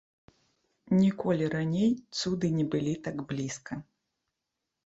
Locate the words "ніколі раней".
1.01-1.91